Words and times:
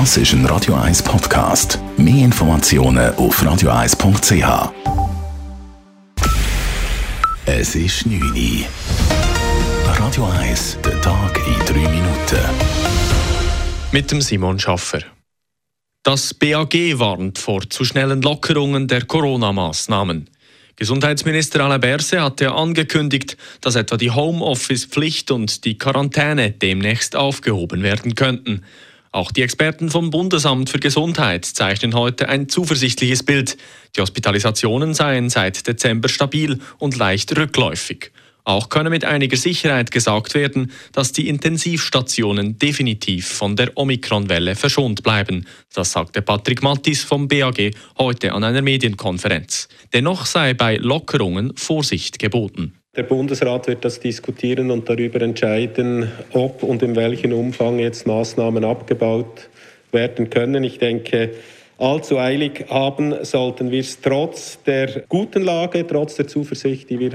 Das 0.00 0.16
ist 0.16 0.32
ein 0.32 0.44
Radio 0.46 0.74
1 0.74 1.04
Podcast. 1.04 1.78
Mehr 1.96 2.24
Informationen 2.24 3.14
auf 3.14 3.40
radio1.ch. 3.40 4.72
Es 7.46 7.76
ist 7.76 8.04
9 8.04 8.20
Uhr. 8.20 8.64
Radio 9.96 10.24
1, 10.24 10.78
der 10.84 11.00
Tag 11.00 11.38
in 11.46 11.64
3 11.64 11.74
Minuten. 11.88 12.40
Mit 13.92 14.10
dem 14.10 14.20
Simon 14.20 14.58
Schaffer. 14.58 14.98
Das 16.02 16.34
BAG 16.34 16.74
warnt 16.98 17.38
vor 17.38 17.70
zu 17.70 17.84
schnellen 17.84 18.20
Lockerungen 18.20 18.88
der 18.88 19.04
Corona-Maßnahmen. 19.04 20.28
Gesundheitsminister 20.74 21.60
Alain 21.60 21.80
Berset 21.80 22.18
hatte 22.18 22.50
angekündigt, 22.50 23.36
dass 23.60 23.76
etwa 23.76 23.96
die 23.96 24.10
Homeoffice-Pflicht 24.10 25.30
und 25.30 25.64
die 25.64 25.78
Quarantäne 25.78 26.50
demnächst 26.50 27.14
aufgehoben 27.14 27.84
werden 27.84 28.16
könnten. 28.16 28.64
Auch 29.14 29.30
die 29.30 29.42
Experten 29.42 29.90
vom 29.90 30.10
Bundesamt 30.10 30.70
für 30.70 30.80
Gesundheit 30.80 31.44
zeichnen 31.44 31.94
heute 31.94 32.28
ein 32.28 32.48
zuversichtliches 32.48 33.22
Bild. 33.22 33.56
Die 33.94 34.00
Hospitalisationen 34.00 34.92
seien 34.92 35.30
seit 35.30 35.68
Dezember 35.68 36.08
stabil 36.08 36.58
und 36.78 36.96
leicht 36.96 37.38
rückläufig. 37.38 38.10
Auch 38.42 38.70
könne 38.70 38.90
mit 38.90 39.04
einiger 39.04 39.36
Sicherheit 39.36 39.92
gesagt 39.92 40.34
werden, 40.34 40.72
dass 40.90 41.12
die 41.12 41.28
Intensivstationen 41.28 42.58
definitiv 42.58 43.28
von 43.28 43.54
der 43.54 43.70
Omikron-Welle 43.76 44.56
verschont 44.56 45.04
bleiben. 45.04 45.46
Das 45.72 45.92
sagte 45.92 46.20
Patrick 46.20 46.64
Mattis 46.64 47.04
vom 47.04 47.28
BAG 47.28 47.70
heute 47.96 48.32
an 48.32 48.42
einer 48.42 48.62
Medienkonferenz. 48.62 49.68
Dennoch 49.92 50.26
sei 50.26 50.54
bei 50.54 50.74
Lockerungen 50.78 51.56
Vorsicht 51.56 52.18
geboten. 52.18 52.74
Der 52.96 53.02
Bundesrat 53.02 53.66
wird 53.66 53.84
das 53.84 53.98
diskutieren 53.98 54.70
und 54.70 54.88
darüber 54.88 55.20
entscheiden, 55.20 56.12
ob 56.32 56.62
und 56.62 56.80
in 56.82 56.94
welchem 56.94 57.32
Umfang 57.32 57.80
jetzt 57.80 58.06
Maßnahmen 58.06 58.64
abgebaut 58.64 59.48
werden 59.90 60.30
können. 60.30 60.62
Ich 60.62 60.78
denke, 60.78 61.30
allzu 61.78 62.18
eilig 62.18 62.66
haben 62.70 63.24
sollten 63.24 63.72
wir 63.72 63.80
es 63.80 64.00
trotz 64.00 64.62
der 64.62 65.02
guten 65.08 65.42
Lage, 65.42 65.84
trotz 65.84 66.14
der 66.14 66.28
Zuversicht, 66.28 66.88
die 66.88 67.00
wir 67.00 67.12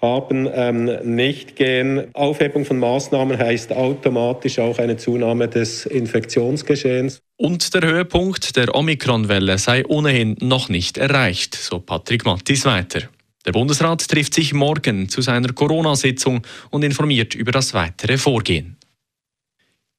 haben, 0.00 0.48
ähm, 0.50 0.90
nicht 1.02 1.56
gehen. 1.56 2.06
Aufhebung 2.14 2.64
von 2.64 2.78
Maßnahmen 2.78 3.38
heißt 3.38 3.72
automatisch 3.72 4.58
auch 4.58 4.78
eine 4.78 4.96
Zunahme 4.96 5.48
des 5.48 5.84
Infektionsgeschehens. 5.84 7.20
Und 7.36 7.74
der 7.74 7.82
Höhepunkt 7.82 8.56
der 8.56 8.74
Omikron-Welle 8.74 9.58
sei 9.58 9.84
ohnehin 9.86 10.36
noch 10.40 10.70
nicht 10.70 10.96
erreicht, 10.96 11.54
so 11.54 11.80
Patrick 11.80 12.24
Mattis 12.24 12.64
weiter. 12.64 13.08
Der 13.48 13.52
Bundesrat 13.54 14.06
trifft 14.06 14.34
sich 14.34 14.52
morgen 14.52 15.08
zu 15.08 15.22
seiner 15.22 15.54
Corona-Sitzung 15.54 16.42
und 16.68 16.82
informiert 16.82 17.34
über 17.34 17.50
das 17.50 17.72
weitere 17.72 18.18
Vorgehen. 18.18 18.76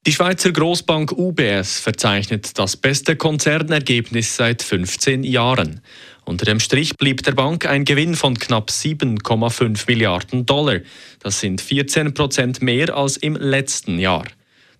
Die 0.06 0.12
Schweizer 0.12 0.52
Großbank 0.52 1.10
UBS 1.10 1.80
verzeichnet 1.80 2.56
das 2.56 2.76
beste 2.76 3.16
Konzernergebnis 3.16 4.36
seit 4.36 4.62
15 4.62 5.24
Jahren. 5.24 5.80
Unter 6.24 6.44
dem 6.44 6.60
Strich 6.60 6.96
blieb 6.96 7.24
der 7.24 7.32
Bank 7.32 7.66
ein 7.66 7.84
Gewinn 7.84 8.14
von 8.14 8.38
knapp 8.38 8.70
7,5 8.70 9.82
Milliarden 9.88 10.46
Dollar. 10.46 10.78
Das 11.18 11.40
sind 11.40 11.60
14 11.60 12.14
Prozent 12.14 12.62
mehr 12.62 12.94
als 12.94 13.16
im 13.16 13.34
letzten 13.34 13.98
Jahr. 13.98 14.26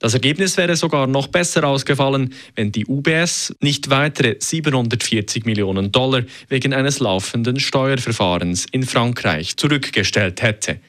Das 0.01 0.15
Ergebnis 0.15 0.57
wäre 0.57 0.77
sogar 0.77 1.07
noch 1.07 1.29
besser 1.29 1.63
ausgefallen, 1.65 2.33
wenn 2.57 2.73
die 2.73 2.87
UBS 2.87 3.55
nicht 3.61 3.91
weitere 3.91 4.37
740 4.39 5.45
Millionen 5.45 5.93
Dollar 5.93 6.23
wegen 6.49 6.73
eines 6.73 7.01
laufenden 7.01 7.61
Steuerverfahrens 7.61 8.67
in 8.73 8.85
Frankreich 8.85 9.59
zurückgestellt 9.59 10.41
hätte. 10.41 10.81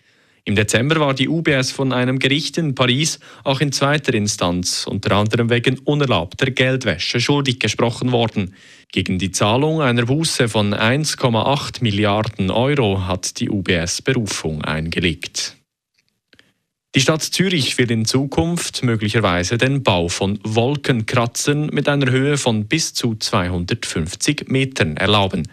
Im 0.45 0.55
Dezember 0.55 0.99
war 1.01 1.13
die 1.13 1.27
UBS 1.27 1.71
von 1.71 1.91
einem 1.91 2.19
Gericht 2.19 2.57
in 2.57 2.73
Paris 2.73 3.19
auch 3.43 3.59
in 3.59 3.73
zweiter 3.73 4.13
Instanz 4.13 4.87
unter 4.87 5.11
anderem 5.17 5.49
wegen 5.49 5.77
unerlaubter 5.79 6.49
Geldwäsche 6.49 7.19
schuldig 7.19 7.59
gesprochen 7.59 8.13
worden. 8.13 8.55
Gegen 8.93 9.19
die 9.19 9.31
Zahlung 9.31 9.81
einer 9.81 10.05
Buße 10.05 10.47
von 10.47 10.73
1,8 10.73 11.83
Milliarden 11.83 12.49
Euro 12.49 13.05
hat 13.05 13.39
die 13.39 13.49
UBS 13.49 14.01
Berufung 14.01 14.63
eingelegt. 14.63 15.57
Die 16.93 16.99
Stadt 16.99 17.21
Zürich 17.21 17.77
will 17.77 17.89
in 17.89 18.03
Zukunft 18.03 18.83
möglicherweise 18.83 19.57
den 19.57 19.81
Bau 19.81 20.09
von 20.09 20.39
Wolkenkratzern 20.43 21.67
mit 21.67 21.87
einer 21.87 22.11
Höhe 22.11 22.35
von 22.37 22.65
bis 22.65 22.93
zu 22.93 23.15
250 23.15 24.49
Metern 24.49 24.97
erlauben. 24.97 25.47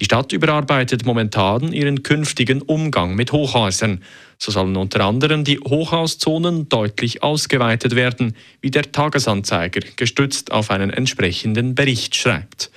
Die 0.00 0.06
Stadt 0.06 0.32
überarbeitet 0.32 1.06
momentan 1.06 1.72
ihren 1.72 2.02
künftigen 2.02 2.60
Umgang 2.60 3.14
mit 3.14 3.30
Hochhäusern. 3.30 4.02
So 4.36 4.50
sollen 4.50 4.76
unter 4.76 5.04
anderem 5.04 5.44
die 5.44 5.60
Hochhauszonen 5.60 6.68
deutlich 6.68 7.22
ausgeweitet 7.22 7.94
werden, 7.94 8.34
wie 8.60 8.72
der 8.72 8.90
Tagesanzeiger 8.90 9.82
gestützt 9.94 10.50
auf 10.50 10.72
einen 10.72 10.90
entsprechenden 10.90 11.76
Bericht 11.76 12.16
schreibt. 12.16 12.72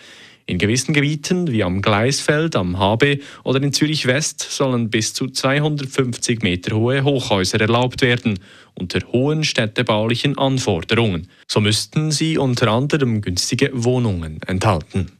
In 0.46 0.58
gewissen 0.58 0.94
Gebieten 0.94 1.50
wie 1.52 1.64
am 1.64 1.82
Gleisfeld, 1.82 2.56
am 2.56 2.78
HB 2.78 3.22
oder 3.44 3.62
in 3.62 3.72
Zürich 3.72 4.08
West 4.08 4.42
sollen 4.42 4.90
bis 4.90 5.14
zu 5.14 5.28
250 5.28 6.42
Meter 6.42 6.76
hohe 6.76 7.04
Hochhäuser 7.04 7.62
erlaubt 7.62 8.02
werden, 8.02 8.40
unter 8.74 9.00
hohen 9.14 9.46
städtebaulichen 9.46 10.38
Anforderungen. 10.38 11.30
So 11.48 11.62
müssten 11.62 12.12
sie 12.12 12.38
unter 12.38 12.70
anderem 12.72 13.22
günstige 13.22 13.72
Wohnungen 13.74 14.42
enthalten. 14.46 15.14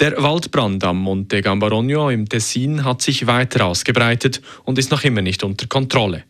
Der 0.00 0.22
Waldbrand 0.22 0.84
am 0.84 0.98
Monte 0.98 1.40
Gambarogno 1.40 2.10
im 2.10 2.28
Tessin 2.28 2.84
hat 2.84 3.00
sich 3.00 3.26
weiter 3.26 3.66
ausgebreitet 3.66 4.42
und 4.64 4.78
ist 4.78 4.90
noch 4.90 5.04
immer 5.04 5.22
nicht 5.22 5.42
unter 5.42 5.68
Kontrolle. 5.68 6.24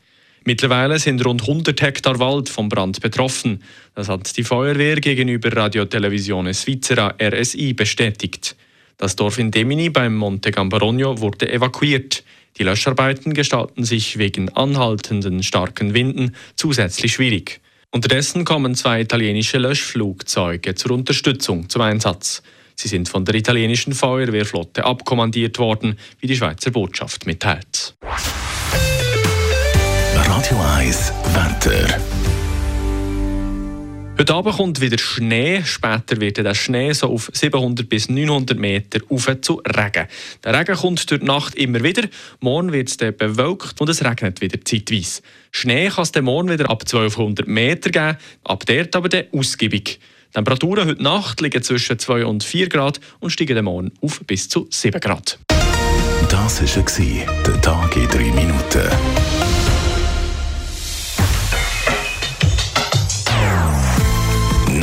Mittlerweile 0.49 1.01
sind 1.01 1.25
rund 1.25 1.41
100 1.41 1.83
Hektar 1.83 2.21
Wald 2.21 2.49
vom 2.49 2.69
Brand 2.69 3.01
betroffen. 3.01 3.65
Das 3.97 4.09
hat 4.09 4.37
die 4.37 4.45
Feuerwehr 4.45 4.95
gegenüber 5.01 5.53
Radiotelevisione 5.53 6.55
Svizzera 6.55 7.17
RSI 7.21 7.73
bestätigt. 7.73 8.55
Das 8.97 9.17
Dorf 9.17 9.39
in 9.39 9.51
Demini 9.51 9.91
beim 9.91 10.15
Monte 10.15 10.53
Gambarogno 10.53 11.19
wurde 11.19 11.53
evakuiert. 11.53 12.23
Die 12.59 12.63
Löscharbeiten 12.63 13.35
gestalten 13.35 13.83
sich 13.83 14.19
wegen 14.19 14.49
anhaltenden 14.51 15.43
starken 15.43 15.95
Winden 15.95 16.37
zusätzlich 16.55 17.15
schwierig. 17.15 17.61
Unterdessen 17.91 18.45
kommen 18.45 18.77
zwei 18.77 19.01
italienische 19.01 19.59
Löschflugzeuge 19.59 20.77
zur 20.77 20.93
Unterstützung 20.93 21.69
zum 21.69 21.83
Einsatz. 21.83 22.45
Sie 22.77 22.87
sind 22.87 23.09
von 23.09 23.25
der 23.25 23.35
italienischen 23.35 23.95
Feuerwehrflotte 23.95 24.85
abkommandiert 24.85 25.59
worden, 25.59 25.99
wie 26.21 26.29
die 26.29 26.37
Schweizer 26.37 26.71
Botschaft 26.71 27.27
mitteilt. 27.27 27.97
Radio 30.47 30.63
1 30.77 31.13
Wetter. 31.35 32.01
Heute 34.17 34.33
Abend 34.33 34.57
kommt 34.57 34.81
wieder 34.81 34.97
Schnee. 34.97 35.65
Später 35.65 36.21
wird 36.21 36.37
der 36.37 36.55
Schnee 36.55 36.93
so 36.93 37.09
auf 37.09 37.31
700 37.33 37.89
bis 37.89 38.09
900 38.09 38.57
Meter 38.57 39.01
auf 39.09 39.29
zu 39.41 39.61
Regen. 39.67 40.07
Der 40.45 40.57
Regen 40.57 40.77
kommt 40.77 41.11
durch 41.11 41.21
die 41.21 41.27
Nacht 41.27 41.57
immer 41.57 41.83
wieder. 41.83 42.07
Morgen 42.39 42.71
wird 42.71 42.89
es 42.91 42.97
bewölkt 42.97 43.81
und 43.81 43.89
es 43.89 44.05
regnet 44.05 44.41
wieder 44.41 44.65
zeitweise. 44.65 45.23
Schnee 45.51 45.89
kann 45.89 46.05
es 46.05 46.23
morgen 46.23 46.49
wieder 46.49 46.71
ab 46.71 46.83
1200 46.83 47.49
Meter 47.49 47.91
geben, 47.91 48.17
ab 48.45 48.65
dort 48.67 48.95
aber 48.95 49.09
dann 49.09 49.25
ausgiebig. 49.33 49.99
Die 50.29 50.33
Temperaturen 50.35 50.87
heute 50.87 51.03
Nacht 51.03 51.41
liegen 51.41 51.63
zwischen 51.65 51.99
2 51.99 52.25
und 52.25 52.45
4 52.45 52.69
Grad 52.69 53.01
und 53.19 53.31
steigen 53.31 53.65
morgen 53.65 53.91
auf 54.01 54.21
bis 54.25 54.49
zu 54.49 54.69
7 54.71 55.01
Grad. 55.01 55.41
Das 56.29 56.63
war 56.63 57.27
der 57.45 57.61
Tag 57.61 57.97
in 57.97 58.07
3 58.07 58.19
Minuten. 58.31 59.66